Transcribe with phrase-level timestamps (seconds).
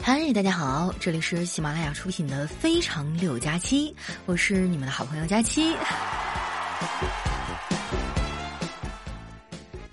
[0.00, 3.90] 嗨，大家好，这里是喜马拉雅出品的《非常六加七》，
[4.26, 5.74] 我是你们的好朋友佳期。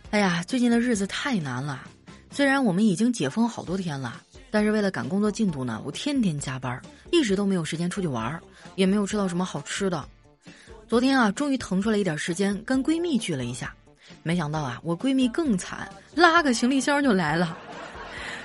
[0.09, 1.87] 哎呀，最近的日子太难了。
[2.31, 6.81] 虽然我们已经解封好多天了，但是为了赶工作进度呢，我天天加班，
[7.11, 8.39] 一直都没有时间出去玩，
[8.75, 10.03] 也没有吃到什么好吃的。
[10.87, 13.75] 昨天啊，终于腾出来一点时间跟闺蜜聚了一下，
[14.23, 17.57] 没想到啊，我闺蜜更惨，拉个行李箱就来了，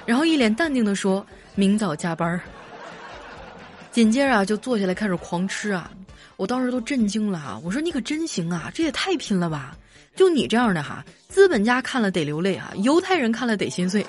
[0.06, 1.24] 然后一脸淡定的说
[1.54, 2.40] ：“明早加班。”
[3.90, 5.90] 紧接着啊，就坐下来开始狂吃啊，
[6.36, 7.60] 我当时都震惊了啊！
[7.62, 9.76] 我说你可真行啊，这也太拼了吧！
[10.16, 14.04] 就你这样的哈，资本家看了得流泪啊，犹太人看了得心碎，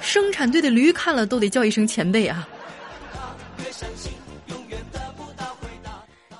[0.00, 2.48] 生产队的驴看了都得叫一声前辈啊。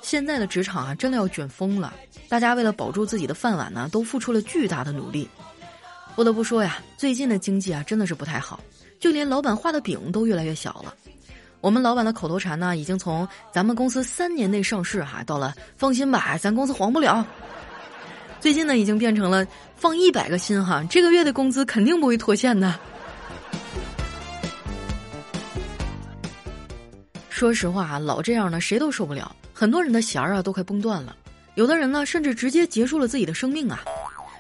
[0.02, 1.92] 现在的职场啊，真的要卷疯了，
[2.30, 5.28] 大家为了保住自己的饭碗呢，都付出了巨大的努力。
[6.14, 8.60] 不得不说呀，最近的经济啊，真的是不太好，
[9.00, 10.94] 就连老板画的饼都越来越小了。
[11.60, 17.26] 我们老板的口头禅呢，已经从咱们公司三年内上市哈，到了放心吧，咱公司黄不了。
[18.38, 19.44] 最近呢，已经变成了
[19.74, 22.78] 放一百个心哈，这个月的工资肯定不会拖欠的。
[27.28, 29.34] 说实话啊，老这样呢，谁都受不了。
[29.52, 31.16] 很多人的弦儿啊，都快崩断了。
[31.60, 33.84] 有的人呢，甚至直接结束了自己的生命啊。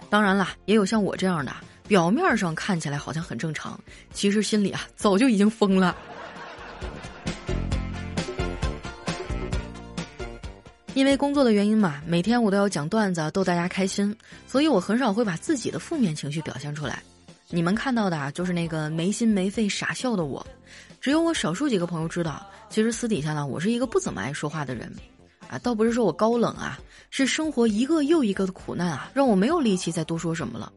[0.08, 1.54] 当然了，也有像我这样的，
[1.86, 3.78] 表面上看起来好像很正常，
[4.10, 5.94] 其实心里啊，早就已经疯了。
[10.94, 17.02] 因为工作的原因嘛，每天我都要讲段子逗大家开心，所以我很少会把自己的负面情绪表现出来。
[17.50, 20.46] 你们看到的啊，就是那个没心没肺傻笑的我。
[21.02, 24.90] 只有我少数几个朋友知道，其实私底下呢，我是一个不怎么爱说话的人。
[25.50, 26.78] 啊，倒不是说我高冷啊，
[27.10, 30.72] 是生活一个又一个的苦难啊，让我没有力气再多说什么了。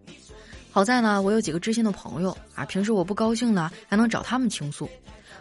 [0.72, 4.90] 好在呢，我有几个知心的朋友啊，平时我不高兴呢，还能找他们倾诉。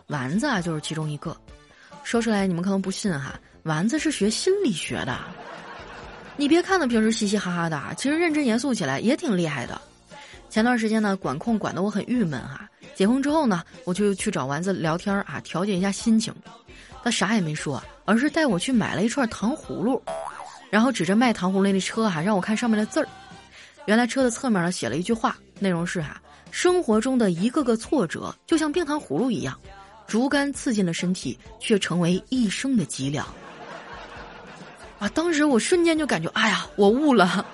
[0.08, 1.34] 丸子啊，就是其中一个。
[2.04, 3.40] 说出来你们可能不信哈。
[3.62, 5.18] 丸子是学心理学的，
[6.36, 9.80] 你别看他平时嘻嘻哈哈的啊，其实认真严肃起来也挺厉害的。
[10.50, 12.68] 前段时间呢，管控管得我很郁闷哈。
[12.94, 16.34] 解封之后呢，我就去找丸子聊天啊，调节一下心情。
[17.02, 20.00] 他啥也没说，而是带我去买了一串糖葫芦，
[20.70, 23.08] 然后指着卖糖葫芦那车哈，让我看上面的字儿。
[23.86, 29.58] 原来车的侧面上写了一句话，内容是哈：生活中的一个个挫折就像冰糖葫芦一样，
[30.06, 33.26] 竹竿刺进了身体，却成为一生的脊梁。
[35.00, 35.08] 啊！
[35.12, 37.44] 当时我瞬间就感觉，哎呀，我悟了。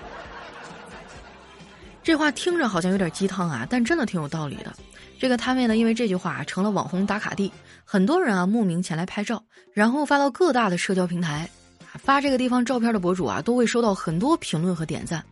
[2.05, 4.75] 这话听着好像有点鸡汤啊，但真的挺有道理的。
[5.19, 7.53] 这个摊位呢，因为这句话成了网红打卡地，
[7.85, 9.43] 很多人啊慕名前来拍照，
[9.73, 11.49] 然后发到各大的社交平台。
[11.95, 15.25] 发这个地方照片的博主啊，都会收到很多评论和点赞。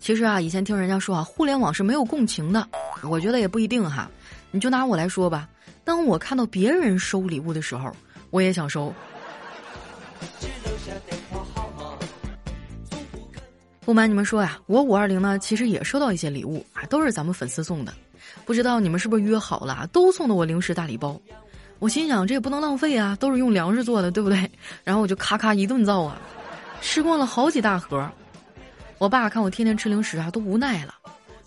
[0.00, 2.66] 其实啊，以前听人家说啊，互联网是没有共情的，
[3.08, 4.10] 我觉得也不一定哈。
[4.50, 5.48] 你就拿我来说吧，
[5.84, 7.94] 当我看到别人收礼物的时候，
[8.30, 8.92] 我也想收。
[13.82, 17.94] 不瞒你们说呀，我五二零呢，其实也收到一些礼物啊，都是咱们粉丝送的。
[18.44, 21.20] 不知道你们是不是约好了，都送的我零食大礼包。
[21.78, 24.50] 我心想这也不能浪费啊，都是用粮食做的，对不对？
[24.84, 26.18] 然后我就咔咔一顿造啊，
[26.80, 28.08] 吃光了好几大盒。
[28.98, 30.94] 我爸看我天天吃零食啊，都无奈了。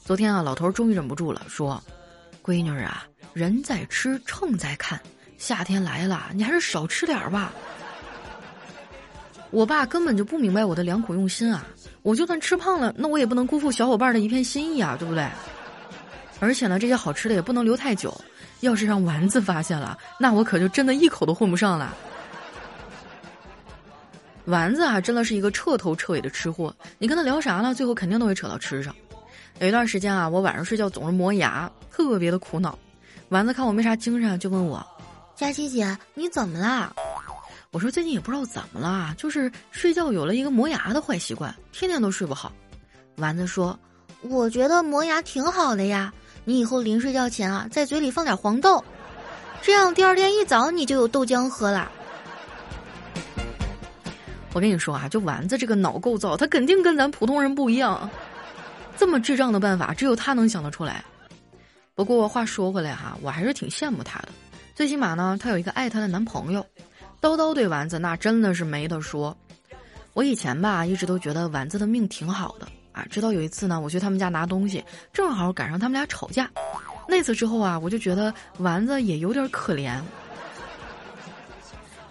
[0.03, 1.81] 昨天啊，老头终于忍不住了，说
[2.43, 4.99] ：“闺女啊，人在吃，秤在看，
[5.37, 7.51] 夏天来了，你还是少吃点吧。”
[9.51, 11.65] 我爸根本就不明白我的良苦用心啊！
[12.03, 15.27] 我就算吃胖了，那我也不能辜负小伙伴的一片心意啊，对不对？
[16.39, 18.15] 而且呢，这些好吃的也不能留太久，
[18.61, 21.95] 要是让丸子发现了，那我可就真的一口都混不上了。
[24.45, 27.73] 丸子啊，真的是一个彻头彻尾的吃货，你跟他聊啥呢？
[27.73, 28.95] 最后肯定都会扯到吃上。
[29.59, 32.79] 有一段时间啊，我晚上睡觉总是磨牙，特别的苦恼。
[33.27, 34.83] 丸子看我没啥精神，就问我
[35.35, 36.91] ：“佳琪姐，你怎么啦？”
[37.71, 42.51] 我说最近也不知道怎么了，就是睡觉有了一个磨牙的坏习惯，天天都睡不好。
[43.17, 43.77] 丸子说
[44.23, 46.11] ：“我觉得磨牙挺好的呀，
[46.49, 48.83] 你以后临睡觉前啊，在嘴里放点黄豆，
[49.61, 51.91] 这样第二天一早你就有豆浆喝了。”
[54.51, 58.09] 我跟你说啊，就丸子这个脑构造，他肯定跟咱普通人不一样，
[58.97, 61.05] 这么智障的办法只有他能想得出来。
[61.93, 64.29] 不过话说回来哈，我还是挺羡慕他的，
[64.73, 66.65] 最起码呢，他有一个爱他的男朋友。
[67.21, 69.37] 叨叨对丸子那真的是没得说，
[70.13, 72.67] 我以前吧一直都觉得丸子的命挺好的
[73.09, 76.49] 直到有一次呢，我去他们家拿东西，正好赶上他们俩吵架，
[77.07, 79.99] 那次之后啊，我就觉得丸子也有点可怜。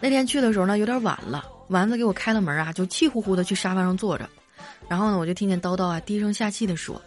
[0.01, 4.29] 那天去的时候呢，有点晚了，丸子给我开了门啊，就气呼呼的去沙发上坐着，
[4.89, 7.03] 然后呢，我就听见叨叨啊低声下气的说：“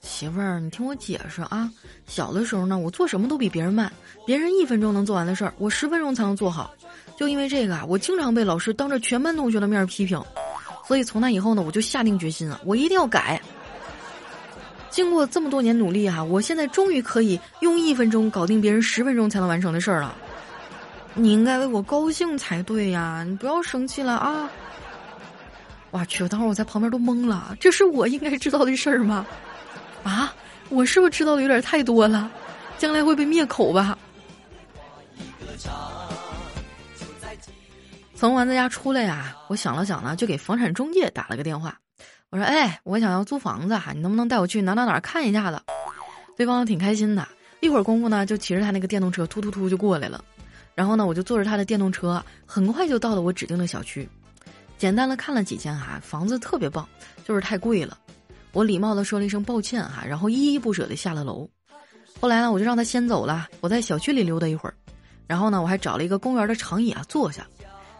[0.00, 1.68] 媳妇儿，你听我解释啊。
[2.06, 3.92] 小的时候呢，我做什么都比别人慢，
[4.24, 6.72] 别人一分钟能做完的事儿，我十分钟才能做好。
[7.18, 10.22] 就因为这个啊，我经常被老师当着全班同学的面批评。
[10.86, 13.40] 所以从那以后呢，我就下定决心了，我一定要改。
[14.88, 20.14] 经过这么多年努力啊，我现在终于可以用一分钟搞定别人十分钟才能完成的事儿了。
[21.14, 24.48] 你应该为我高兴才对呀，你不要生气了啊！
[25.90, 29.26] 我去，当时我在旁边都懵了，这是我应该知道的事儿吗？
[30.02, 30.32] 啊，
[30.68, 32.30] 我是不是知道的有点太多了？
[32.78, 33.98] 将来会被灭口吧？
[38.16, 41.78] 从丸子家出来呀，我想了想呢，就给房产中介打了个电话。
[42.30, 45.60] 我说：“哎，我想要租房子哈，你能不能带我去哪哪哪看一下子？”
[46.34, 47.28] 对方挺开心的，
[47.60, 50.24] 一会儿功夫呢，就骑着他那个电动车突突突就过来了。
[50.74, 54.08] 然后呢，我就坐着他的电动车，很快就到了我指定的小区。
[54.78, 56.88] 简单的看了几间哈，房子特别棒，
[57.22, 57.98] 就是太贵了。
[58.52, 61.46] 我礼貌的说了一声抱歉哈，然后依依不舍的下了楼。
[62.18, 64.74] 后来呢，我就让他先走了，我在小区里溜达一会儿。
[65.26, 67.46] 然后呢，我还找了一个公园的长椅啊坐下。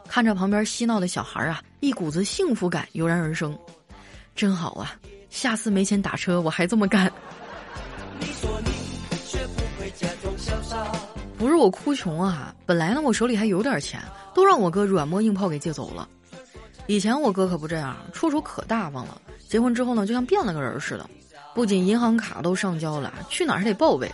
[0.08, 3.56] 看着旁边嬉闹的小孩啊，一股子幸福感油然而生，
[4.34, 4.96] 真好啊！
[5.28, 7.12] 下次没钱打车，我还这么干。
[11.36, 14.00] 不是我哭穷啊，本来呢我手里还有点钱，
[14.34, 16.08] 都让我哥软磨硬泡给借走了。
[16.86, 19.20] 以前我哥可不这样，出手可大方了。
[19.48, 21.08] 结婚之后呢，就像变了个人似的，
[21.54, 24.10] 不仅银行卡都上交了，去哪儿还得报备。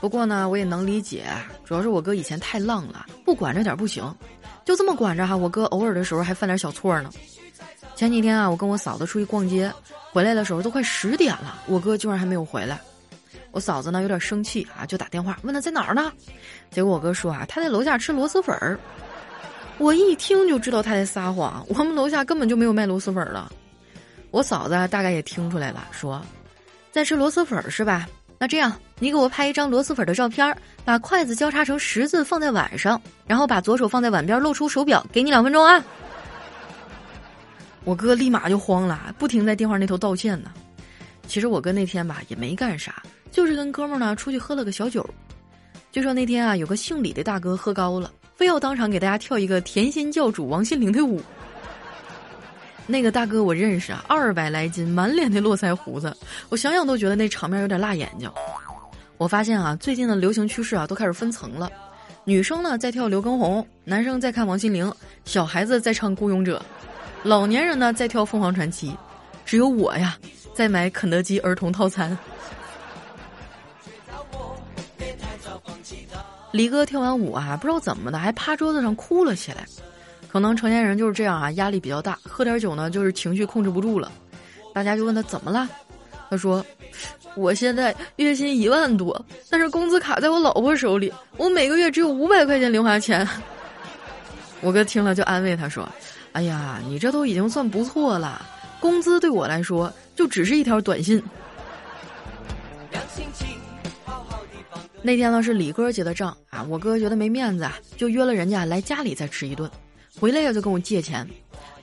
[0.00, 1.26] 不过呢，我也能理解，
[1.64, 4.02] 主要是我哥以前太浪了，不管着点不行。
[4.64, 7.10] 就这么管着哈，我哥偶尔的时候还犯点小错呢。
[7.94, 9.72] 前几天啊，我跟我嫂子出去逛街，
[10.12, 12.80] 回来的时候都快十点了，我哥居然还没有回来。
[13.50, 16.10] 我嫂子呢有点生气啊，就打电话问他在哪儿呢。
[16.70, 18.78] 结果我哥说啊，他在楼下吃螺蛳粉儿。
[19.78, 23.50] 我一听就知道他在撒谎，我们楼下根本就没有卖螺蛳粉儿的。
[24.30, 26.20] 我嫂子大概也听出来了，说
[26.90, 28.06] 在吃螺蛳粉儿是吧？
[28.42, 35.80] 那这样，你给我拍一张螺蛳粉的照片，把筷子交叉成十字放在碗上，然后把左手放在碗边，露出手表，给你两分钟啊！
[37.84, 40.50] 我哥立马就慌了，不停在电话那头道歉呢。
[41.28, 43.00] 其实我哥那天吧也没干啥，
[43.30, 45.08] 就是跟哥们呢出去喝了个小酒。
[45.92, 51.22] 据说那天啊有个姓李的大哥喝高了，非要当场给大家跳一个甜心教主王心凌的舞。
[52.86, 56.14] 那个大哥我认识啊，二百来斤，满脸的络腮胡子，
[56.48, 58.30] 我想想都觉得那场面有点辣眼睛。
[59.16, 61.70] 我发现啊，最近的流行趋势啊都开始分层了，
[62.24, 64.92] 女生呢在跳刘畊宏，男生在看王心凌，
[65.24, 66.60] 小孩子在唱孤勇者，
[67.22, 68.96] 老年人呢在跳凤凰传奇，
[69.44, 70.18] 只有我呀
[70.52, 72.18] 在买肯德基儿童套餐。
[76.50, 79.64] 李哥跳完舞啊，不知道怎么的，还趴桌子上哭了起来。
[80.32, 84.10] 可能成年人就是这样啊，压力比较大，喝点酒呢，就是情绪控制不住了。
[84.72, 85.68] 大家就问他怎么了，
[86.30, 86.64] 他说
[87.36, 93.28] ：“我现在月薪一万多，但是工资卡在我老婆手里，我每个月只有五百块钱零花钱。”
[94.62, 95.86] 我哥听了就安慰他说
[96.32, 98.40] ：“哎呀，你这都已经算不错了，
[98.80, 101.22] 工资对我来说就只是一条短信。”
[105.02, 107.68] 那天呢是李哥结的账啊，我哥觉得没面子，
[107.98, 109.70] 就约了人家来家里再吃一顿。
[110.18, 111.26] 回来呀就跟我借钱，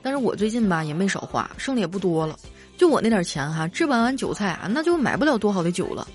[0.02, 2.38] 但是我最近吧也没少花，剩的也不多了。
[2.78, 6.06] 就我那点钱哈，置办完酒菜啊，那就买不了多好的酒了。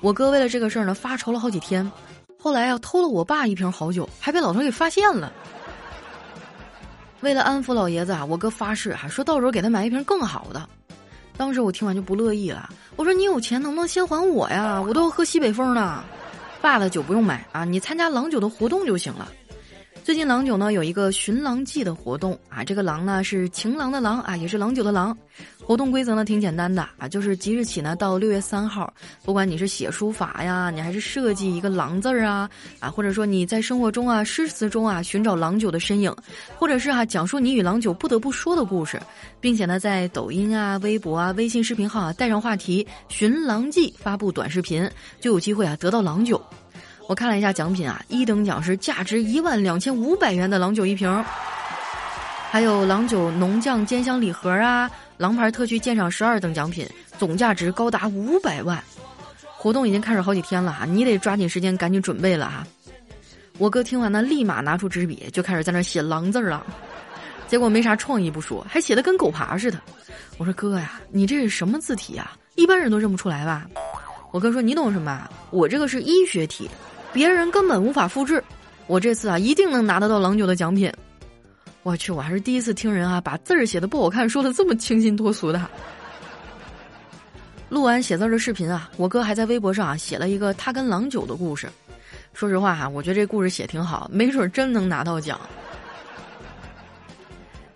[0.00, 1.90] 我哥为了这个事儿呢，发愁了好几天。
[2.40, 5.32] 后来呀，偷了我爸一瓶好酒，还被老头给发现了。
[7.20, 10.66] 为了安抚老爷子啊，我哥发誓啊，说到时候给他买一瓶更好的。
[11.36, 14.80] 当时我听完就不乐意了，我说你有钱能不能先还我呀？
[14.80, 16.02] 我都要喝西北风呢。
[16.62, 19.28] 爸的酒不用买啊，你参加郎酒的活动就行了。
[20.08, 25.14] 最近郎酒呢有一个寻郎记的活动啊，这个郎呢是情郎的郎啊，也是郎酒的郎。
[25.62, 28.90] 活动规则呢挺简单的啊，就是即日起呢到六月三号，
[29.22, 32.48] 不管你是写书法呀，你还是设计一个郎字儿啊
[32.80, 36.10] 啊，或者说你在生活中啊诗词中啊寻找郎酒的身影，
[36.56, 38.98] 或者是哈讲述你与郎酒不得不说的故事，
[39.42, 46.42] 并且呢在抖音啊、微博啊、微信视频号啊带上话题“寻郎记”发布短视频，就有机会啊得到郎酒。
[47.08, 51.24] 我看了一下奖品啊，一等奖是价值一万两千五百元的郎酒一瓶，
[52.50, 56.86] 还有郎酒浓酱煎香礼盒啊，郎牌特区鉴赏十二等奖品，
[57.18, 58.78] 总价值高达五百万。
[59.56, 62.62] 活动已经开始好几天了哈，你得抓紧时间赶紧准备了哈。
[63.56, 66.62] 我哥听完呢，立马拿出纸笔就开始在那写郎字了，
[67.46, 69.80] 结果没啥创意不说，还写的跟狗爬似的。
[70.36, 72.36] 我说哥呀，你这是什么字体啊？
[72.54, 73.66] 一般人都认不出来吧？
[74.30, 75.26] 我哥说你懂什么？
[75.48, 76.68] 我这个是医学体。
[77.12, 78.42] 别人根本无法复制，
[78.86, 80.92] 我这次啊一定能拿得到郎酒的奖品。
[81.82, 85.68] 我去，我还是第一次听人啊把字儿写的不好看说的这么清新脱俗的。
[87.68, 91.68] 录完写字的视频啊，我哥还在微博上啊写了一个他跟郎酒的故事。
[92.34, 95.40] 说实话哈，我觉得这故事写挺好，没准真能拿到奖。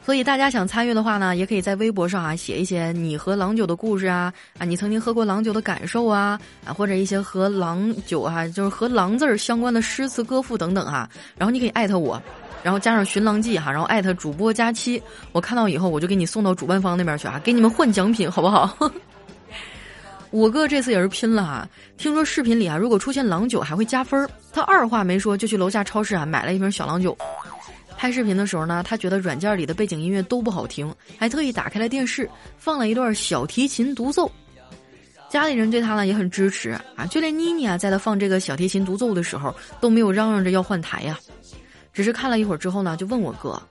[0.05, 11.09] 所以大家想参与的话呢，也可以在微博上啊写一些你和郎酒的故事啊啊，你曾经喝过郎酒的感受啊啊，或者一些和郎酒啊，就是和郎字儿相关的诗词歌赋等等哈。
[11.39, 12.21] 然后你可以艾特我，
[12.65, 18.77] 然后加上寻郎记哈，然后艾特主播佳期，我看到以后我就给你送到主办方那边去啊，给你们换奖品好不好？
[20.31, 27.17] 我哥这次也是拼了哈，听说视频里啊如果出现郎酒还会加分儿，他二话没说就去楼下超市啊买了一瓶小郎酒。
[28.03, 32.29] 拍视频的时候呢，他觉得软件里的背景音乐都不好听，还特意打开了电视，
[32.59, 34.29] 放了一段小提琴独奏。
[35.29, 41.17] 家里人对他呢也很支持啊，就连妮妮啊，在他放这个小提琴独奏的时候，都没有嚷嚷着要换台呀。
[41.93, 43.63] 只是看了一会儿之后呢，就问我哥：“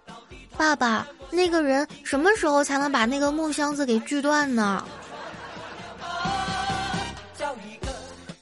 [0.56, 4.82] 爸爸，那个人什么时候才能把那个木箱子给锯断呢？”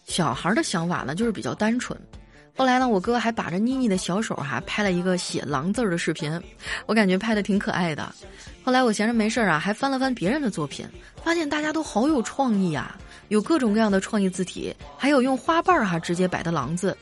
[0.06, 2.00] 小孩的想法呢，就是比较单纯。
[2.60, 6.30] 后来呢，我哥还把着妮妮的小手哈拍了一个写狼字儿的视频，
[6.88, 8.14] 我感觉拍的挺可爱的。
[8.66, 10.86] 后来我闲着没事儿啊，还翻了翻别人的作品，
[11.24, 12.98] 发现大家都好有创意啊，
[13.30, 16.98] 有各种各样的创意字体，还有用花瓣儿哈直接摆的狼字。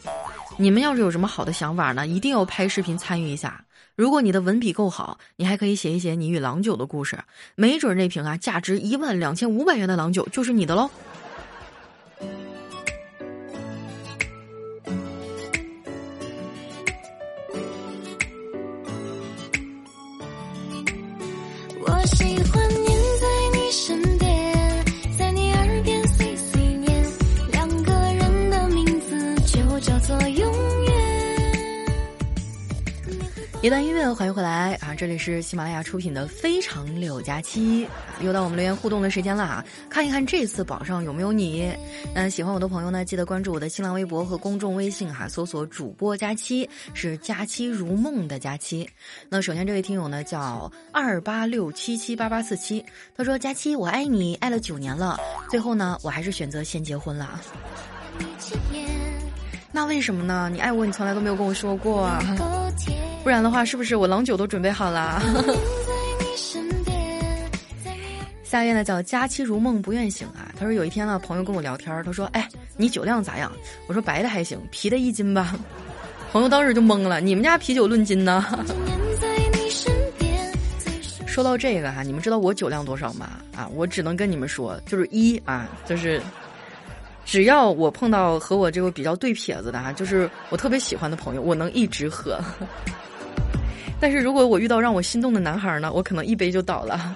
[0.57, 3.59] 你们要是有什么好的想法呢，一定要拍视频参与一下。
[3.95, 7.17] 如果你的文笔够好，你还可以写一写你与郎酒的故事，
[7.55, 10.87] 没准那瓶啊价值一万两千五百元的郎酒就是你的喽。
[21.87, 22.66] 我喜欢
[33.67, 34.95] 一段音乐，欢迎回来啊！
[34.95, 37.85] 这里是喜马拉雅出品的《非常六加七》，
[38.21, 39.65] 又到我们留言互动的时间了啊！
[39.89, 41.69] 看一看这次榜上有没有你。
[42.15, 48.89] 那喜欢我的朋友呢，记得关注我的新浪微博和公众微信哈，搜索“主播佳期”，是“佳期如梦”的佳期。
[49.27, 52.81] 那首先这位听友呢叫二八六七七八八四七，
[53.17, 55.19] 他说：“佳期，我爱你，爱了九年了，
[55.49, 57.41] 最后呢，我还是选择先结婚了。
[59.73, 60.49] 那为什么呢？
[60.53, 62.23] 你爱我，你从来都没有跟我说过啊。”
[63.27, 65.21] 不然的话，是不是我郎酒都准备好了？
[68.41, 70.47] 下一位呢叫佳期如梦不愿醒啊。
[70.57, 73.51] 他说有一天呢，朋友跟我聊天，他说：“哎，你酒量咋样？”
[73.85, 75.53] 我说：“白的还行，啤的一斤吧。
[76.31, 78.45] ”朋友当时就懵了：“你们家啤酒论斤呢？”
[81.27, 83.31] 说到这个哈，你们知道我酒量多少吗？
[83.57, 86.21] 啊，我只能跟你们说，就是一啊，就是
[87.25, 92.39] 只要我碰到和我这个比较对撇子的哈，就是我特别喜欢的朋友，我能一直喝。
[93.99, 97.15] 但是如果我遇到让我心动的男孩呢，我可能一杯就倒了。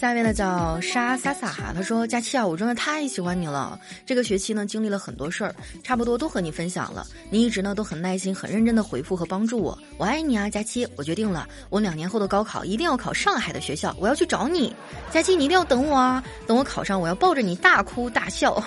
[0.00, 3.78] 下面呢叫沙萨萨哈，他说：“佳期啊，我真的太喜欢你了。
[4.06, 7.04] 这个学期呢，经历了很多事儿，差不多都和你分享了。
[7.30, 9.76] 你一直呢都很耐心、很认真的回复和帮助我。
[9.96, 10.86] 我爱你啊，佳期！
[10.94, 14.72] 我决定了，我两年后的高考一定要考上海的学校，我要去找你。
[15.10, 16.22] 佳期，你一定要等我啊！
[16.46, 18.62] 等我考上，我要抱着你大哭大笑。”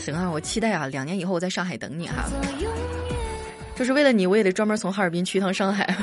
[0.00, 2.28] 行啊，我期待啊，两年以后我在上海等你哈。
[3.76, 5.88] 就是为了你，我也得专门从哈尔滨去一趟上海。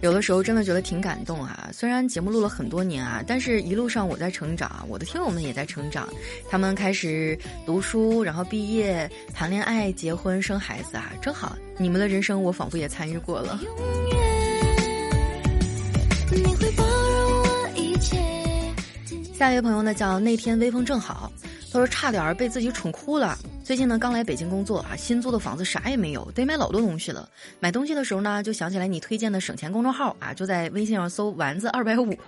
[0.00, 1.68] 有的时候真的觉得挺感动啊。
[1.72, 6.08] 虽然节目录了很多年啊，但是一路上我在成长，我的听友们也在成长。
[6.48, 13.58] 他们开始读书，然后毕业、谈恋爱、结婚、生孩子啊，正好你们的人生我仿佛也参与过了。
[19.38, 21.30] 下一位朋友呢叫那天微风正好，
[21.72, 23.38] 他说差点儿被自己宠哭了。
[23.62, 27.28] 最近呢刚来北京工作啊，新租的房子啥也没有，得买老多东西了。
[27.60, 32.18] 买东西的时候呢，就想起来你推荐的省钱公众号啊，就在微信上搜丸子二百五，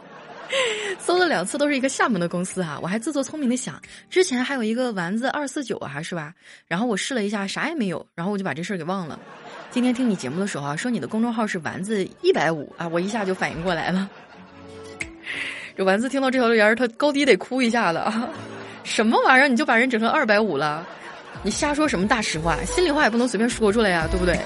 [1.01, 2.79] 搜了两次都是一个厦门的公司哈。
[2.81, 6.33] 我还自作聪明的想，之前还有一个丸子二四九啊，是吧？
[6.69, 9.19] 然后我试了一下，啥也没有，然后我就把这事儿给忘了。
[9.73, 14.09] 今天听你节目的时候啊，说你的公众号是丸子一百五啊，我一下就反应过来了。
[15.81, 18.29] 这丸子听到这条留言，他高低得哭一下子啊！
[18.85, 20.87] 什么玩意儿，你就把人整成二百五了？
[21.43, 22.63] 你瞎说什么大实话？
[22.67, 24.39] 心里话也不能随便说出来呀，对不对？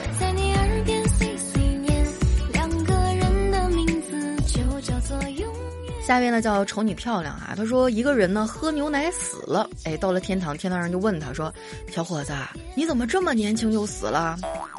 [6.06, 11.52] 下面呢叫瞅你漂亮啊，他说一个人呢喝牛奶死了，哎，到了天堂，天堂人就问他说
[11.90, 12.32] ：“小伙子，
[12.76, 14.36] 你怎么这么年轻就死了？”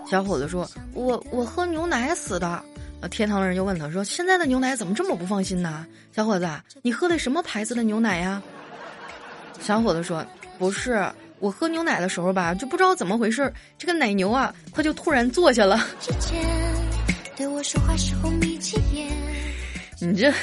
[0.09, 2.63] 小伙子说：“我我喝牛奶死的。”
[3.09, 5.85] 天堂的人就问他说：“现在的牛奶怎么这么不放心呢？
[6.15, 6.49] 小伙子，
[6.81, 8.41] 你喝的什么牌子的牛奶呀？”
[9.61, 10.25] 小伙子说
[10.59, 11.05] ：“不是，
[11.39, 15.85] 我喝牛奶的时候吧，就不知道怎么回事，这个奶牛啊，它就突然坐下了。
[19.99, 20.33] 你这，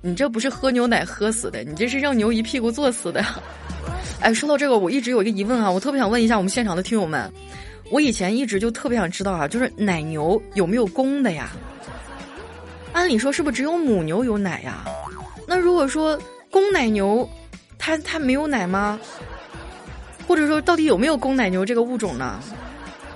[0.00, 3.24] 你这不是喝牛奶喝死的，你这是让牛一屁股坐死的。
[4.20, 7.32] 哎，说到这个，我一直有一个疑问啊，我特别想问一下我们现场的听友们，
[7.90, 11.50] 我以前一直就特别想知道啊，就是奶牛有没有公的呀？
[12.96, 14.86] 按理说是不是只有母牛有奶呀？
[15.46, 16.18] 那如果说
[16.50, 17.28] 公奶牛，
[17.78, 18.98] 它它没有奶吗？
[20.26, 22.40] 或者说到底有没有公奶牛这个物种呢？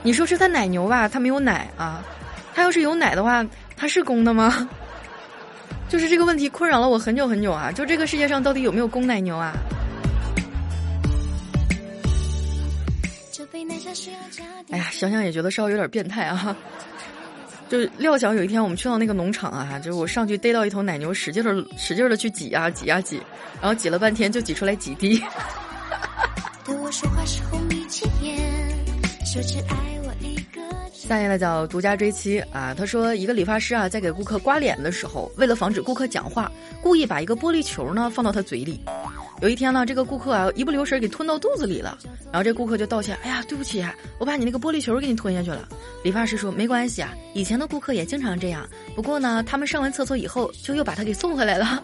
[0.02, 2.04] 你说是它奶牛吧，它没有奶啊，
[2.54, 3.42] 它要是有奶的话，
[3.74, 4.68] 它是公的吗？
[5.88, 7.72] 就是这个问题困扰了我很久很久啊！
[7.72, 9.56] 就这个世界上到底有没有公奶牛啊？
[14.70, 16.54] 哎呀，想想也觉得稍微有点变态啊！
[17.70, 23.22] 就料想有一天我们去到那个农场啊，就我上去逮到一头奶牛，使劲的使劲的去挤啊挤啊挤，
[23.60, 25.22] 然后挤了半天就挤出来几滴。
[30.92, 36.50] 下一个叫独家追妻啊，他说一个理发师啊，在给顾客刮脸的时候，为了防止顾客讲话，
[36.82, 38.80] 故意把一个玻璃球呢放到他嘴里。
[39.40, 41.96] 有一天呢，这个顾客啊一不留神给吞到肚子里了，
[42.30, 45.66] 然后这顾客就道歉，哎呀，对不起啊，我把你那个玻璃球给你吞下去了。
[46.02, 51.82] 理发师说没关系啊，以前的顾客也经常这样，不过呢，他们上完厕所以后就又把他给送回来了。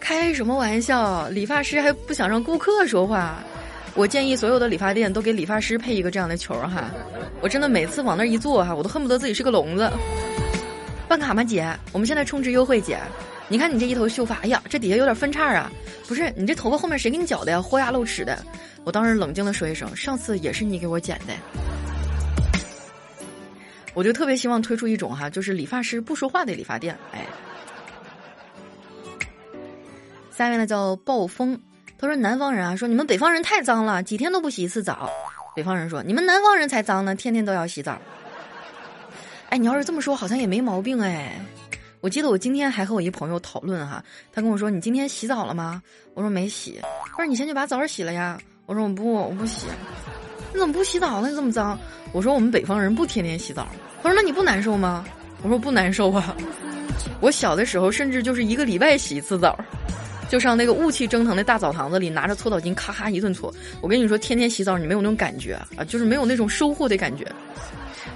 [0.00, 1.28] 开什么玩笑？
[1.28, 3.38] 理发师还不想让顾客说话。
[3.94, 6.90] 我建议所有的理发店都给理发师配一个这样的球哈，
[7.40, 9.88] 我真的每次往那一坐哈，我都恨不得自己是个聋子。
[11.06, 11.72] 办卡吗，姐？
[11.92, 12.98] 我们现在充值优惠，姐。
[13.50, 15.68] 你看你这一头秀发，哎呀，这底下有点分叉啊！
[16.06, 17.60] 不是你这头发后面谁给你绞的呀？
[17.60, 18.42] 豁牙露齿的。
[18.84, 21.34] 我当时冷静的说一声，上次也是你给我剪的。
[23.92, 26.96] 我就特别希望推出一种哈，就是理发师不说话的理发店。
[27.12, 27.26] 哎，
[30.30, 31.60] 下面呢叫暴风。
[31.98, 35.10] 他说：“南方人啊，说你们北方人太脏了，几天都不洗一次澡。”
[35.56, 38.00] 北方人说：“你们南方人才脏呢，天天都要洗澡。”
[39.50, 41.34] 哎，你要是这么说，好像也没毛病哎。
[42.00, 45.82] 我记得我今天还和我一朋友讨论哈，他跟我说：“你今天洗澡了吗？”
[46.14, 49.66] 我说：“没洗。”他说：“你先去把澡洗了呀。”我说：“我不，我不洗。”
[50.52, 51.28] 你怎么不洗澡呢？
[51.28, 51.78] 你这么脏？
[52.12, 53.68] 我说：“我们北方人不天天洗澡。”
[54.02, 55.04] 他说：“那你不难受吗？”
[55.42, 56.34] 我说：“不难受啊。”
[57.20, 59.58] 我小的时候甚至就是一个礼拜洗一次澡。
[60.28, 63.52] 就上那个雾气蒸腾的大澡堂子里，拿着搓澡巾咔咔一顿搓。
[63.80, 67.26] 我跟你说，天天洗澡你没有那种感觉啊，就是没有那种收获的感觉。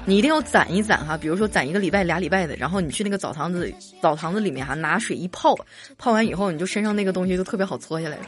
[0.06, 5.56] 你一定要攒一攒哈，比如说攒一个礼拜、俩礼拜的，然后你去那个澡堂子澡堂子里面哈，拿水一泡，
[5.96, 8.18] 泡完以后你就身上那个东西就特别好搓下来，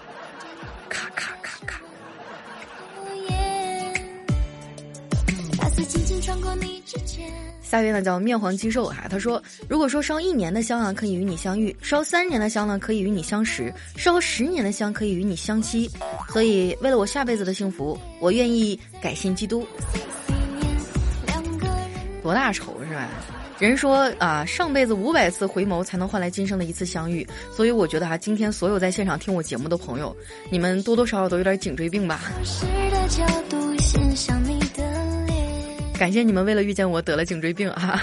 [0.88, 1.80] 咔咔咔咔。
[7.62, 15.90] 下一位呢叫面黄肌瘦哈，他说：“如果说烧一年的香啊，可以与你相遇；烧三年的香呢，可以与你相识；烧十年的香，可以与你相期。
[16.32, 19.66] 所以，为了我下辈子的幸福，我愿意改信基督。”
[22.26, 23.08] 多大仇是吧？
[23.60, 27.24] 人说啊，上辈子五百次回眸才能换来今生的一次相遇。
[27.54, 30.14] 所以，我觉得哈，今天所有在现场听我节目的朋友，
[30.50, 32.20] 你们多多少少都有点颈椎病吧。
[35.96, 38.02] 感谢你们为了遇见我得了颈椎病啊！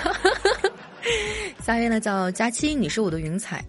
[1.65, 3.61] 下一位呢叫佳期，你是我的云彩。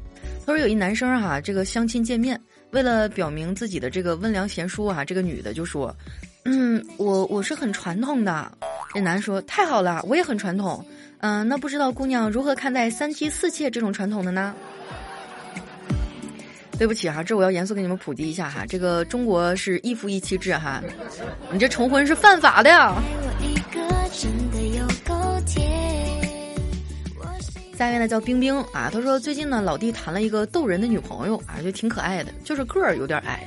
[0.47, 2.40] 他说有一男生哈，这个相亲见面，
[2.71, 5.93] 为了表明自己的这个温良贤淑啊，这个女的就说
[6.47, 8.57] ：“嗯，我我是很传统的。”
[8.94, 10.83] 这男说：“太好了，我也很传统。
[11.18, 14.54] 嗯，那不知道姑娘如何看待三妻四妾这种传统的呢？”
[16.78, 20.80] 对不起哈，这我要严肃给你们普及一下哈，这个中国是一夫一妻制哈，
[21.50, 22.94] 你这重婚是犯法的呀。
[27.76, 33.42] 下一位呢叫冰冰啊，他说最近呢老弟谈了一个逗人的女朋友啊，就挺可爱的，就是个儿有点矮。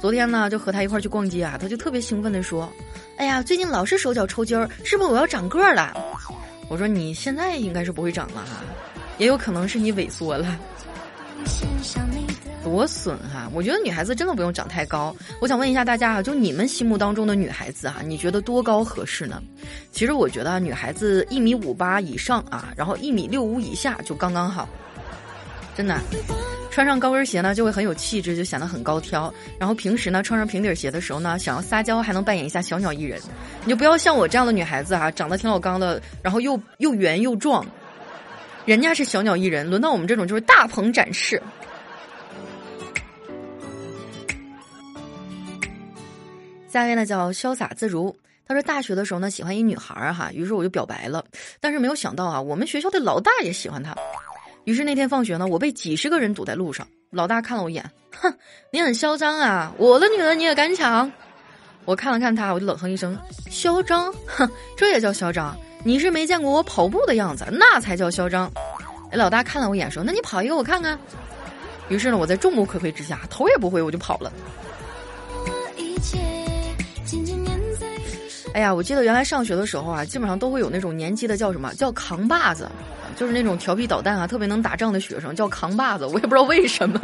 [0.00, 2.72] 昨天呢就和他一块去逛街啊，他就特别兴奋地说
[3.18, 5.94] ：“哎呀，最近老是手脚抽筋儿，是不是我要长个儿了？”
[6.68, 8.62] 我说：“你现在应该是不会长了哈，
[9.18, 10.58] 也有可能是你萎缩了。”
[12.62, 13.50] 多损哈！
[13.54, 15.16] 我觉得女孩子真的不用长太高。
[15.40, 19.42] 我想问一下大家啊，就你们心目当中的女孩子啊，你觉得多高合适呢？
[19.92, 24.68] 其实我觉得女孩子一米五八以上啊，然后一米六五以下就刚刚好。
[25.74, 25.98] 真的，
[26.70, 29.32] 穿上高跟鞋呢就会很有气质，就显得很高挑。
[29.58, 33.20] 然后平时呢穿上平底鞋的时候呢，想要撒娇还能扮演一下小鸟依人。
[33.64, 37.66] 你就不要像我这样的女孩子哈，长得挺老刚的，然后又又圆又壮。
[38.66, 41.42] 人家是小鸟依人，轮到我们这种就是大鹏展翅。
[46.68, 48.14] 下一位呢叫潇洒自如，
[48.46, 51.24] 他说大学的时候呢喜欢一女孩儿哈，于是我就表白了，
[51.58, 53.92] 但是没有想到啊，我们学校的老大也喜欢他。
[54.64, 56.86] 于是那天放学呢，我被几十个人堵在路上。
[57.10, 58.32] 老大看了我一眼，哼，
[58.70, 59.72] 你很嚣张啊！
[59.78, 61.10] 我的女人你也敢抢？
[61.84, 63.18] 我看了看他，我就冷哼一声：
[63.50, 64.12] 嚣张？
[64.26, 65.56] 哼，这也叫嚣张？
[65.82, 68.52] 你是没见过我跑步的样子，那才叫嚣张。
[69.10, 70.96] 哎，老大看了我一眼说：那你跑一个我看看。
[71.88, 74.32] 于是呢，我在众目睽睽之下，头也不回我就跑了。
[78.52, 82.70] 哎呀，我记得原来上学的时候啊，基本上都会有那种年级的叫什么叫扛把子。
[83.20, 86.06] 就是那种调皮捣蛋啊，特别能打仗的学生，叫扛把子。
[86.06, 86.98] 我也不知道为什么，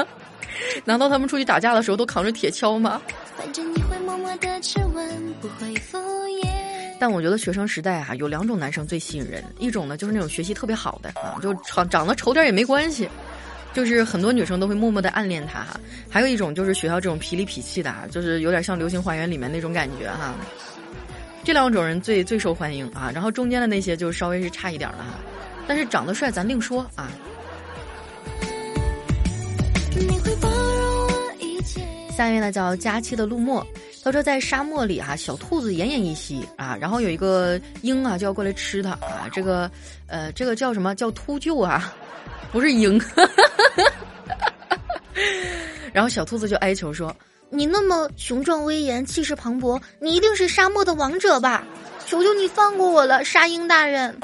[0.82, 3.02] 难道他们出去打架的时候都扛着铁锹吗？
[6.98, 13.06] 但我觉得学生时代啊，有两种男生最吸引人，一种呢就是那种学习特别好的啊，就长长得丑点也没关系，
[13.74, 15.78] 就是很多女生都会默默的暗恋他哈。
[16.08, 20.34] 还有一种就是学校这种痞里痞气的，就是有点像《流星花园》里面那种感觉哈。
[21.44, 25.20] 这两种人最最受欢迎啊，然后中间的那些就稍微是差一点了哈。
[25.66, 27.10] 但是长得帅咱另说啊。
[32.16, 33.64] 下面呢叫佳期的陆墨，
[34.02, 39.70] 他说在沙漠里啊，小兔子奄奄一息啊，然后有一个鹰啊就要过来吃它啊，这个
[40.06, 41.92] 呃这个叫什么叫秃鹫啊，
[42.50, 42.98] 不是鹰。
[45.92, 47.14] 然后小兔子就哀求说
[47.50, 51.64] ：“你那么雄壮威严，气势磅礴，你一定是沙漠的王者吧？
[52.06, 54.18] 求求你放过我了，沙鹰大人。”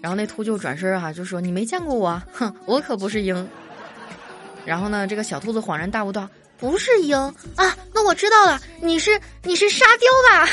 [0.00, 3.48] 然后那秃鹫转身哈就说：“你没见过我，哼，我可不是鹰。
[4.64, 7.16] ”然后呢，这个小兔子恍然大悟道：“不是鹰
[7.56, 10.48] 啊，那我知道了，你是你是沙雕吧？”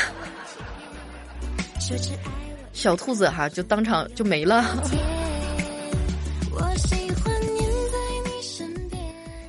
[2.72, 4.64] 小兔子哈就当场就没了。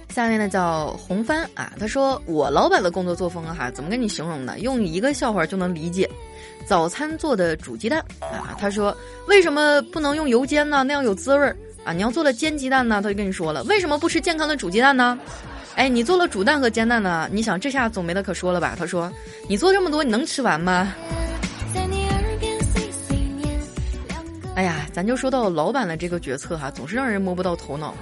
[0.09, 4.59] 下面呢叫红帆啊，他说：“我老板的工作作风哈，怎么跟你形容呢？
[4.59, 6.09] 用一个笑话就能理解。”
[6.67, 10.83] 早餐做的煮鸡蛋啊，他说为什么不能用油煎呢？
[10.83, 11.93] 那样有滋味儿啊。
[11.93, 15.17] 你要做了煎鸡蛋呢，他就跟你说了，为什么不吃健康的煮鸡蛋呢？
[15.75, 17.29] 哎，你做了煮蛋和煎蛋呢？
[17.31, 18.75] 你想这下总没得可说了吧？
[18.77, 19.09] 他说
[19.47, 20.93] 你做这么多，你能吃完吗？
[24.55, 27.93] 哎呀，咱就说到老板的这个决策哈，总是让人摸不到头脑。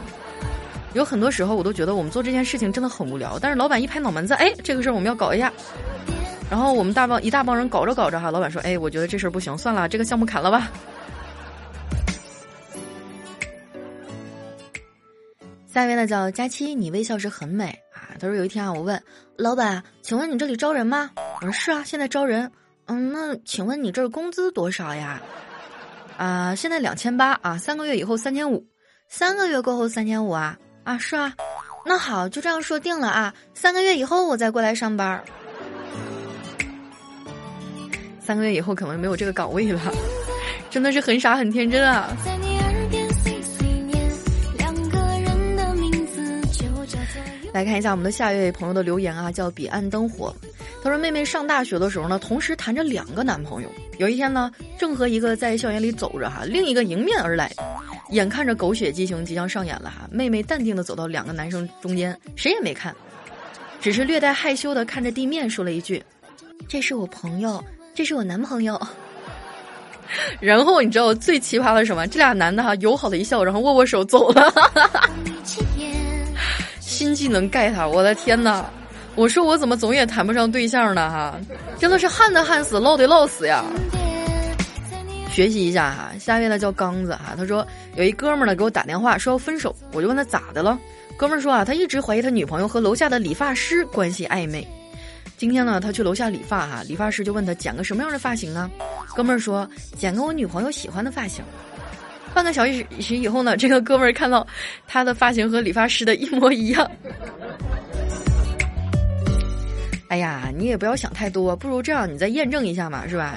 [0.93, 5.51] 有很多时候我都觉得我们做这件事情真的很无聊，但是老板一拍脑门子，哎，这个事儿我们要搞一下。
[6.49, 10.69] 然后我们大帮一大帮人搞着搞着哈，老板说：“哎，我觉得这事儿不行，算了，这个项目砍了吧。”
[15.65, 18.15] 下一位呢叫佳期，你微笑时很美啊。
[18.19, 19.01] 他说有一天啊，我问
[19.35, 22.49] 老板：“请问你这里招人吗？”我说：“是啊，现在招人。”
[22.87, 25.19] 嗯，那请问你这儿工资多少呀？
[26.17, 28.65] 啊，现在两千八啊，三个月以后三千五，
[29.09, 30.57] 三个月过后三千五啊？
[30.83, 31.33] 啊，是啊。
[31.83, 35.21] 那好，就这样说定了啊，三个月以后我再过来上班。
[38.25, 39.79] 三个月以后可能没有这个岗位了，
[40.71, 42.09] 真的是很傻很天真啊！
[47.53, 50.35] 来看一下我们的下一位朋友的留言啊，叫彼岸灯火。
[50.83, 53.69] 他说：“妹妹上大学的时候呢，同时谈着两个男朋友。
[53.97, 57.51] 有一天呢，正和一个在校园里走着哈，另一个迎面而来，
[58.09, 62.93] 眼看着狗血激情即将上演了哈，妹妹淡定的走到两个男生中间，谁也没看，
[63.79, 66.03] 只是略带害羞的看着地面，说了一句
[66.67, 67.63] ：‘这是我朋友。’”
[67.95, 68.79] 这是我男朋友，
[70.41, 72.05] 然后你知道最奇葩的是什么？
[72.05, 74.53] 这俩男的哈友好的一笑，然后握握手走了，
[76.81, 77.87] 新技能盖他！
[77.87, 78.65] 我的天哪！
[79.15, 81.09] 我说我怎么总也谈不上对象呢？
[81.09, 81.39] 哈，
[81.79, 83.63] 真的是旱的旱死，涝的涝死呀！
[85.31, 90.77] 学习一下哈，下面呢叫刚子哈，他说有一哥们儿呢给我打电话说要分手，我就问他咋的了，
[91.15, 94.67] 哥们儿说啊，他一直怀疑他女朋友和楼下的理发师关系暧昧。
[95.37, 98.69] 今天呢，他去楼下理发哈，理发师就问他剪个什么样的发型呢？
[99.15, 101.43] 哥们儿说剪个我女朋友喜欢的发型。
[102.33, 104.45] 半个小时以后呢，这个哥们儿看到
[104.87, 106.89] 他的发型和理发师的一模一样。
[110.07, 113.35] 哎呀，你也不要想太多，不如这样，你再验证一下嘛，是吧？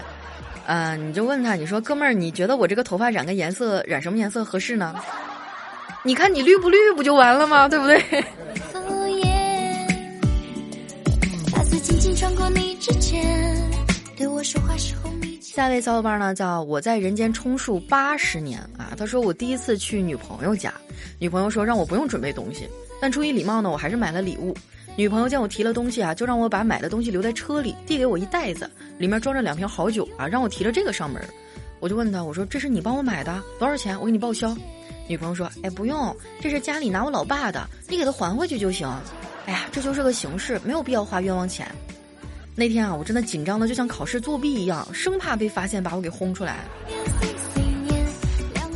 [0.66, 4.94] 嗯，你就问他，你说哥们儿，你觉得我这个头发染个颜色，染什么颜色合适呢？
[6.04, 7.68] 你看你绿不绿，不就完了吗？
[7.68, 7.98] 对不对？
[15.42, 18.94] 下一位小伙伴呢，叫我在人间充数八十年啊。
[18.96, 20.72] 他说我第一次去女朋友家，
[21.18, 22.66] 女朋友说让我不用准备东西，
[22.98, 24.56] 但出于礼貌呢，我还是买了礼物。
[24.96, 31.22] 女朋友见我提了东西啊，就让我把买的东西留在车里，递给我一袋子，里面装着两瓶好酒啊，让我提着这个上门。
[31.78, 34.00] 我就问他，我说这是你帮我买的，多少钱？
[34.00, 34.56] 我给你报销。
[35.08, 38.88] 女朋友说，哎，不用，这是家里拿我老爸的，你给他还回去就行。
[39.44, 41.66] 哎呀，这就是个形式，没有必要花冤枉钱。
[42.58, 46.64] 那天啊，我真的紧张的就像考试作弊一样，生怕被发现把我给轰出来。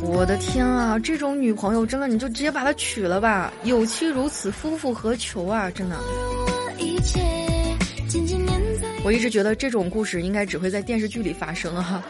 [0.01, 3.51] 我的天啊，这种女朋友真的你就直接把她娶了吧！
[3.65, 5.69] 有妻如此，夫复何求啊！
[5.69, 5.97] 真的。
[9.03, 12.01] 我一直觉得这种故事应该只会在电视剧里发生啊。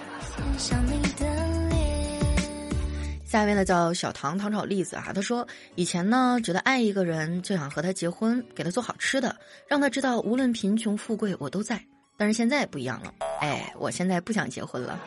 [3.34, 9.36] 下一位呢叫小唐糖炒栗子啊，他说以前呢觉得爱一个人就想和他结婚，给他做好吃的，
[9.68, 11.84] 让他知道无论贫穷富贵我都在。
[12.16, 15.00] 但是现在不一样了，哎，我现在不想结婚了。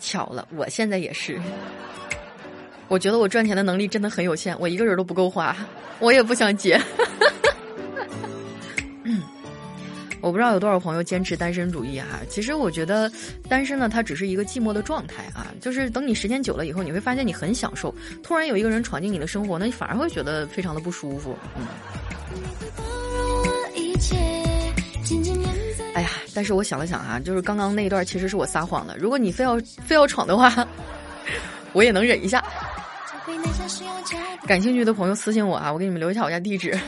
[0.00, 1.38] 巧了，我现在也是。
[2.88, 5.54] 我觉得我赚钱的能力真的很有限，我一个人都不够花，
[5.98, 6.80] 我也不想结。
[10.22, 13.10] 我不知道有多少朋友坚持单身主义哈，其实我觉得
[13.48, 21.36] 单身呢，它只是一个寂寞的状态啊，就是等你时间久了以后，你会发现你很享受，突然有一个人闯进你的生活，那你反而会觉得非常的不舒服。
[21.56, 21.66] 嗯。
[25.94, 30.66] 哎呀，但是我想了想啊，就是刚刚那一段其实是我撒谎的，如果你非要非要闯的话，
[31.74, 32.42] 我也能忍一下。
[34.46, 36.78] 感兴趣的朋友私信我啊，我给你们留一下我家地址。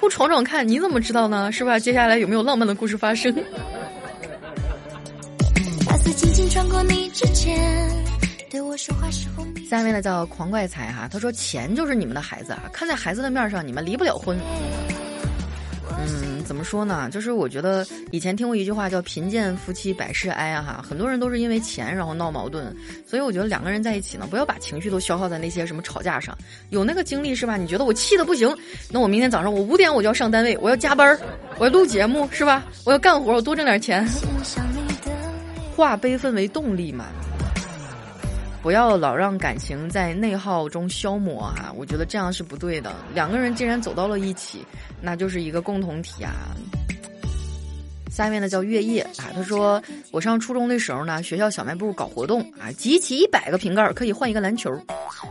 [0.00, 1.50] 不闯闯看，你怎么知道呢？
[1.50, 1.78] 是吧？
[1.78, 3.34] 接下来有没有浪漫的故事发生？
[9.68, 14.38] 下面呢叫狂怪才哈，他说钱就是你们的孩子啊，看在孩子的面上，你们离不了婚。
[16.06, 17.08] 嗯，怎么说呢？
[17.10, 22.74] 就是我觉得以前听过一句话叫“贫贱夫妻百事哀”啊，哈，很多人都是因为钱然后闹矛盾，
[23.06, 26.36] 所以我觉得两个人在一起呢，不要把情绪都消耗在那些什么吵架上。
[26.70, 27.56] 有那个精力是吧？
[27.56, 28.54] 你觉得我气的不行，
[28.90, 31.18] 那我明天早上我五点我就要上单位，我要加班，
[31.58, 32.64] 我要录节目是吧？
[32.84, 34.06] 我要干活，我多挣点钱，
[35.74, 37.06] 化悲愤为动力嘛。
[38.64, 41.70] 不要老让感情在内耗中消磨啊！
[41.76, 42.96] 我觉得这样是不对的。
[43.12, 44.64] 两个人既然走到了一起，
[45.02, 46.32] 那就是一个共同体啊。
[48.10, 54.72] 下面呢叫月夜啊，他说我上初中的时候呢，学校小卖部搞活动啊，集齐一百个瓶盖可以换一个篮球。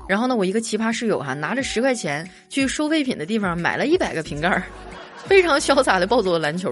[0.08, 4.62] 然后呢，我一个奇葩室友哈，拿着十块钱去收废品的地方买了一百个瓶盖，
[5.26, 6.72] 非常潇洒的抱走了篮球。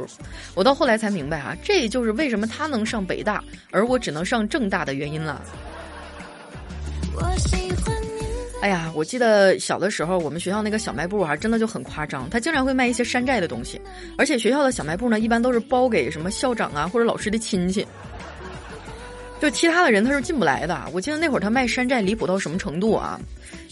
[0.54, 5.42] 我到后来才明白啊，这就是为什么他能上北大，而我只能上正大的原因了。
[8.62, 13.82] 哎呀，我记得小的时候，我们学校那个小卖部啊，真的就很夸张，他经常会卖一些山寨的东西，
[14.18, 17.88] 而且学校的小卖部呢，一般都是包给什么校长啊或者老师的亲戚，
[19.40, 20.80] 就其他的人他是进不来的。
[20.94, 23.20] 我记得那会儿他卖山寨离谱到什么程度啊？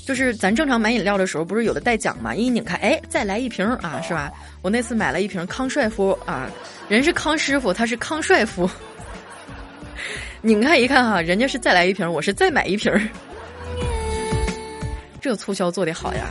[0.08, 2.34] 就是咱正常买饮料的时候，不是有的带奖嘛？
[2.34, 4.32] 一拧开，哎，再来一瓶啊，是吧？
[4.64, 6.50] 我那次买了一瓶康帅夫啊，
[6.88, 8.68] 人是康师傅，他是康帅夫。
[10.42, 12.92] 拧开一看哈，人家是再来一瓶，我是再买一瓶。
[15.22, 16.30] 这促销做的好呀！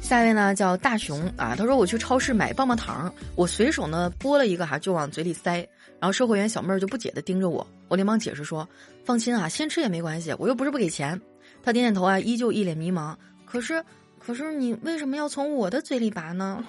[0.00, 5.66] 下一位呢叫大熊啊，他说我去超市买棒棒糖，我随手呢剥了一个哈就往嘴里塞，
[5.98, 8.68] 然后售货员小妹儿就不解的盯着我，我连忙解释说
[9.06, 11.18] ：“放心啊，先吃也没关系，我又不是不给钱。”
[11.64, 13.16] 他点点头啊，依旧一脸迷茫。
[13.46, 13.82] 可是，
[14.18, 16.62] 可是你为什么要从我的嘴里拔呢？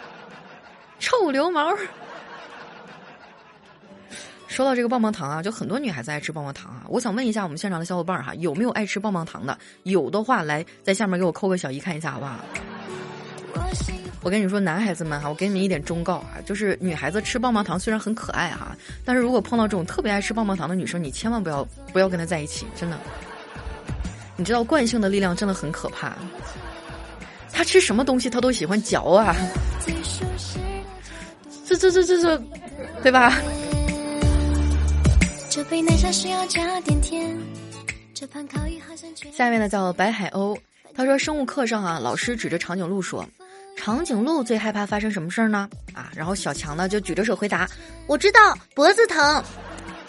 [1.00, 1.74] 臭流氓！
[4.60, 6.84] 说到这个棒棒糖啊，就很多女孩子爱吃棒棒糖啊。
[6.86, 9.56] 我想问一下我们现场的小伙伴哈，有没有爱吃棒棒糖的？
[9.84, 12.44] 有的话，来在下面给我扣个小一看一下好不好？
[14.20, 22.98] 我跟你说，男孩子们哈，我给你们一点忠告啊，就是女孩子吃棒棒糖虽然很可爱哈，但是如果碰到这种特别爱吃棒棒糖的女生，你千万不要不要跟她在一起，真的。
[24.36, 26.12] 你知道惯性的力量真的很可怕，
[27.50, 29.34] 她吃什么东西她都喜欢嚼啊，
[31.64, 32.42] 这这这这这，
[33.02, 33.40] 对吧？
[39.32, 40.58] 下面呢叫白海鸥，
[40.96, 43.24] 他说生物课上啊，老师指着长颈鹿说
[43.78, 47.68] ：“长颈鹿最害怕发生什么事儿呢？”啊，然后小强呢就举着手回答
[48.08, 48.40] ：“我知道，
[48.74, 49.44] 脖子疼。”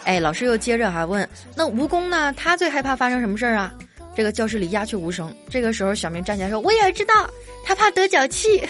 [0.04, 2.32] 哎，老师又接着还问：“那蜈蚣呢？
[2.32, 3.72] 它最害怕发生什么事儿啊？”
[4.16, 5.32] 这个教室里鸦雀无声。
[5.48, 7.30] 这个时候，小明站起来说：“我也知道，
[7.64, 8.60] 它怕得脚气。”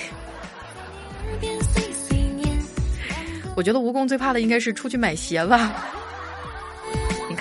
[3.56, 5.74] 我觉得蜈蚣最怕的应该是出去买鞋吧。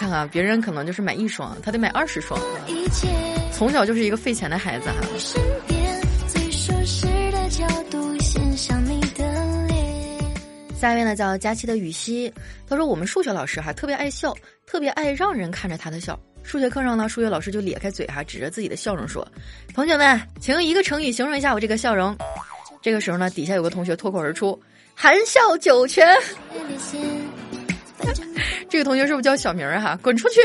[0.02, 2.42] 看看别人可能就是买一双，他得买二十双。
[3.54, 4.96] 从小就是一个费钱的孩子哈。
[10.76, 12.34] 下一位呢叫佳期的雨熙，
[12.68, 14.36] 他说我们数学老师哈特别爱笑，
[14.66, 16.20] 特别爱让人看着他的笑。
[16.42, 19.24] 数学课上呢，数学老师就咧开嘴哈，指着自己的笑容说
[19.76, 22.18] ：“同学们，请用一个成语形容一下我这个笑容。”
[22.82, 24.60] 这个时候呢，底下有个同学脱口而出
[24.98, 26.18] ：“含笑九泉。”
[28.70, 29.98] 这个同学是不是叫小明儿哈？
[30.04, 30.40] 滚出去！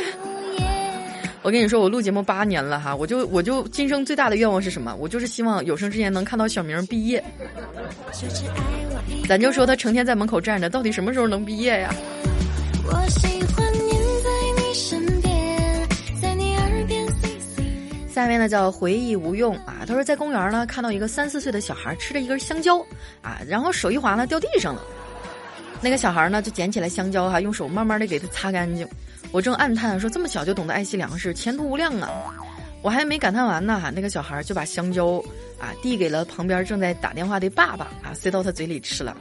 [1.42, 4.94] 我跟你说，我录节目八年了哈，我就我就今生最大的愿望是什么？
[4.98, 7.22] 我就是希望有生之年能看到小明毕业。
[9.28, 11.94] 咱就说他成天在门口站着，到底什么时候能毕业呀？
[12.84, 15.88] 我喜欢黏在你身边，
[16.20, 17.06] 在你耳边
[18.12, 22.78] 下面呢叫回忆无用啊，他说在公园呢看到一个三四岁的小孩吃着一根香蕉
[23.22, 24.82] 啊，然后手一滑呢掉地上了，
[25.80, 28.86] 那个小孩呢就捡起来香蕉哈，用手慢慢的给它擦干净。
[29.32, 32.10] 我正暗叹说这么小就懂得爱惜粮食，前途无量啊！
[32.82, 35.22] 我还没感叹完呢，哈那个小孩就把香蕉
[35.58, 39.16] 啊递给了旁边正在打电话的爸爸啊，塞到他嘴里吃了。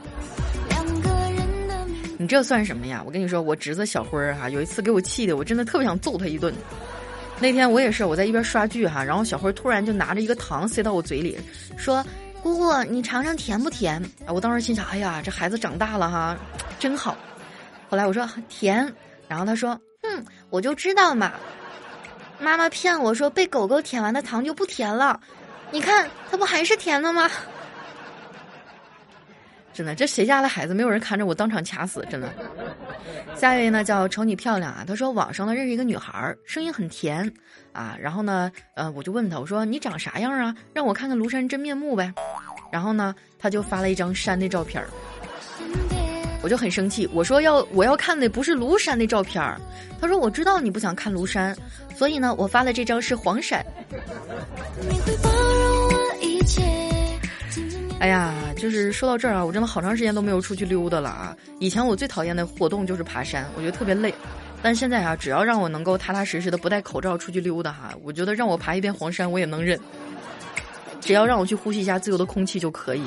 [2.18, 3.02] 你这算什么呀？
[3.04, 6.54] 我跟你说，我侄子小辉儿哈，有一次给我气的，我真的特别想揍他一顿。
[7.38, 11.36] 那天我也是，我在一边刷剧哈，然后小辉突然就拿着一个糖塞到我嘴里，
[11.76, 12.02] 说
[12.46, 16.36] ：“姑姑，你尝尝甜不甜？”，我当时心想：“哎呀，这孩子长大了哈，
[16.78, 17.16] 真好。”
[17.90, 18.92] 后来我说甜，
[19.26, 21.32] 然后他说：“哼，我就知道嘛，
[22.38, 25.20] 妈妈骗我说被狗狗舔完的糖就不甜了，
[25.72, 27.28] 你看它不还是甜的吗？”
[29.74, 32.06] 真的，这谁家的孩子没有人看着我当场掐死？
[32.08, 32.32] 真的。
[33.34, 37.30] 下一位呢叫瞅你漂亮啊，他说网上呢认识一个女孩，声音很甜
[37.76, 40.56] 啊，然后呢，呃，我就问他，我说你长啥样啊？
[40.72, 42.10] 让我看看庐山真面目呗。
[42.72, 44.88] 然后呢，他就发了一张山的照片儿，
[46.42, 49.60] 我就很生气，我说要我要看的不是庐山的照片儿。
[50.00, 51.54] 他说我知道你不想看庐山，
[51.94, 53.64] 所以呢，我发的这张是黄山。
[57.98, 61.36] 哎呀，就是说到这儿啊，我真的好长时间都没有出去溜达了啊！
[61.60, 64.14] 以前我最讨厌的活动就是爬山，我觉得特别累。
[64.66, 69.78] 但现在啊，只要让我能够踏踏实实的不戴口罩出去溜达哈，我觉得让我爬一遍黄山我也能忍。
[71.00, 73.04] 只要让我去呼吸一下自由的空气就可以。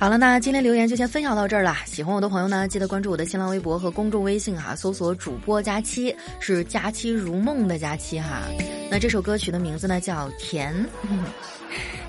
[0.00, 1.76] 好了，那今天留言就先分享到这儿了。
[1.84, 8.42] 喜欢我的朋友呢，记得关注我的新浪微博和公众微信哈，搜索主播佳期，是佳期如梦的佳期哈。
[8.90, 10.74] 那这首歌曲的名字呢叫《甜》，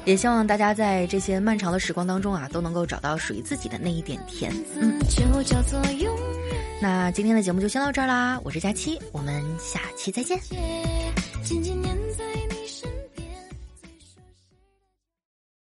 [0.05, 4.53] 也希望大家在这些漫长的时光当中啊，都能够找到属于自己的那一点甜。
[4.79, 4.99] 嗯，
[6.81, 10.37] 那今天的节目就先到这儿啦，我是佳期，我们下期再见。